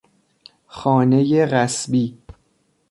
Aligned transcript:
خانهی 0.67 1.45
غصبی 1.45 2.17